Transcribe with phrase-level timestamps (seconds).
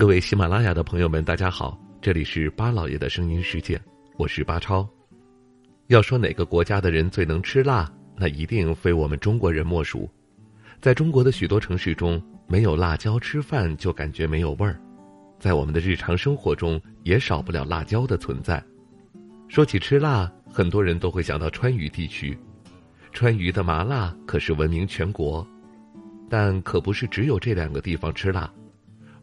[0.00, 3.78] 各位喜马拉雅的朋友们，大家好，这里是巴老爷的声音世界，
[4.16, 4.88] 我是巴超。
[5.88, 10.08] 要说哪个国家的人最能吃辣，那一定非我们中国人莫属。
[10.80, 12.18] 在中国的许多城市中，
[12.48, 14.80] 没有辣椒吃饭就感觉没有味儿。
[15.38, 18.64] 在我们的日常生活中，也少不了辣椒的存在。
[19.48, 22.34] 说起吃辣，很多人都会想到川渝地区，
[23.12, 25.46] 川渝的麻辣可是闻名全国，
[26.30, 28.50] 但可不是只有这两个地方吃辣。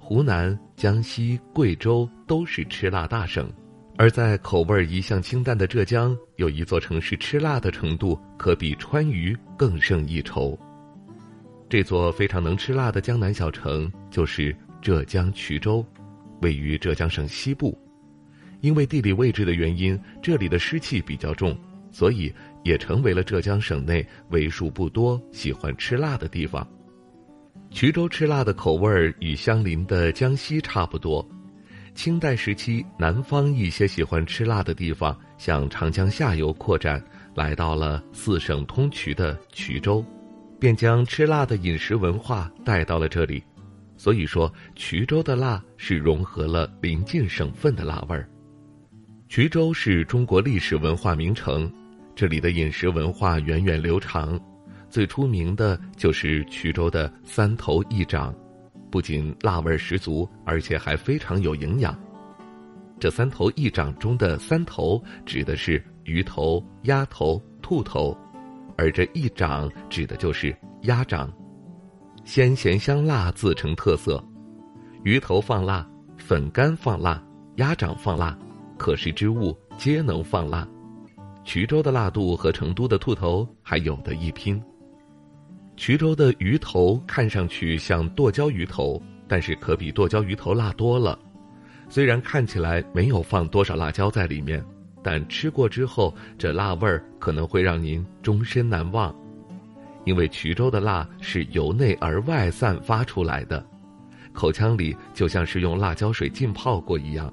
[0.08, 3.52] 湖南、江西、贵州都是吃辣大省，
[3.98, 10.58] 而在口味一向清淡的浙江，有一座城市吃辣的程度可比川渝更胜一筹。
[11.68, 15.86] 这座非常能吃辣的江南小城就是浙江衢州，
[16.42, 17.78] 位于浙江省西部。
[18.62, 21.54] 因为地理位置的原因，这里的湿气比较重，
[21.92, 26.66] 所以也成为了浙江省内为数不多喜欢吃辣的地方。
[27.72, 31.28] 衢州吃辣的口味儿与相邻的江西差不多。
[31.94, 37.04] 清代时期，南方一些喜欢吃辣的地方向长江下游扩展，
[37.36, 40.04] 来到了四省通衢的衢州，
[40.60, 43.44] 便将吃辣的饮食文化带到了这里。
[43.96, 48.30] 所以说，衢州的辣是融合了邻近省份的辣味儿。
[49.28, 51.72] 衢州是中国历史文化名城，
[52.16, 54.40] 这里的饮食文化源远流长。
[54.90, 58.34] 最出名的就是衢州的三头一掌，
[58.90, 61.98] 不仅辣味十足，而且还非常有营养。
[63.00, 68.18] 这三头一掌中的三头指的是鱼头、鸭头、兔头，
[68.76, 71.32] 而这一掌指的就是鸭掌。
[72.24, 74.24] 鲜咸香辣自成特色，
[75.04, 77.24] 鱼头放辣，粉干放辣，
[77.58, 78.38] 鸭掌放辣，
[78.78, 80.68] 可食之物皆能放辣。
[81.46, 84.62] 衢州的辣度和成都的兔头还有的一拼。
[85.78, 91.18] 衢州的鱼头看上去像剁椒鱼头，但是可比剁椒鱼头辣多了。
[91.88, 94.62] 虽然看起来没有放多少辣椒在里面，
[95.04, 99.16] 但吃过之后，这辣味儿可能会让您终身难忘。
[100.04, 103.64] 因为衢州的辣是由内而外散发出来的，
[104.34, 107.32] 口腔里就像是用辣椒水浸泡过一样。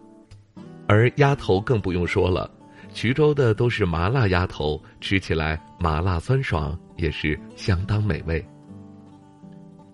[0.87, 2.49] 而鸭头更不用说了。
[2.95, 8.43] 衢州的都是麻辣鸭头，吃起来麻辣酸爽，也是相当美味。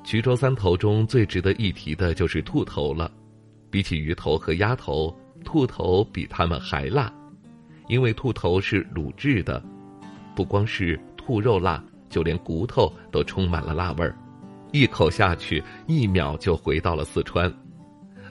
[0.04, 3.10] 衢州三头中最值得一提的就是兔头了，
[3.70, 7.10] 比起鱼头和鸭头，兔头比它们还辣，
[7.88, 9.62] 因为兔头是卤制的，
[10.36, 14.14] 不光是兔肉辣，就连骨头都充满了辣味儿，
[14.72, 17.50] 一口下去，一秒就回到了四川。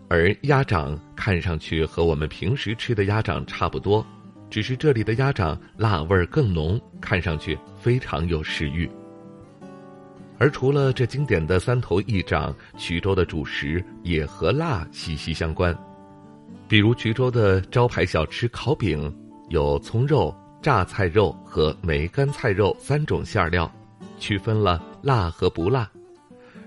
[0.08, 4.06] 而鸭掌看上去和我们平时吃的鸭掌差不多。
[4.50, 8.90] 只是这里的鸭掌辣味儿更浓，看上去非常有食欲。
[10.38, 15.78] 而除了这经典的三头一掌，衢州的主食也和辣息息相关。
[16.68, 19.14] 比如衢州的招牌小吃烤饼，
[19.50, 23.70] 有葱肉、榨菜肉和梅干菜肉三种馅料，
[24.18, 25.90] 区分了辣和不辣。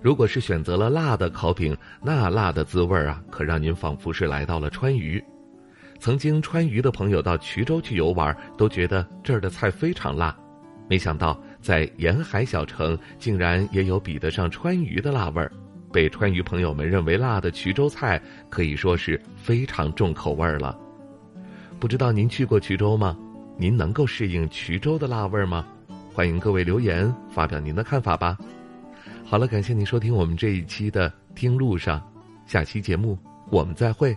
[0.02, 5.22] 如果是选择了辣的烤饼，那辣的滋味儿啊，可让您仿佛是来到了川渝。
[6.02, 10.36] 曾经川渝的朋友到衢州去游玩，都觉得这儿的菜非常辣。
[10.88, 15.48] 没想到在沿海小城，竟然也有比得上川渝的辣味儿。
[15.92, 18.20] 被川渝朋友们认为辣的衢州菜，
[18.50, 20.76] 可以说是非常重口味儿了。
[21.78, 23.16] 不知道您去过衢州吗？
[23.56, 25.64] 您能够适应衢州的辣味儿吗？
[26.12, 28.36] 欢迎各位留言发表您的看法吧。
[29.24, 32.00] 好了，感谢您收听我们这一期的《听路上》，
[32.44, 33.16] 下期节目
[33.52, 34.16] 我们再会。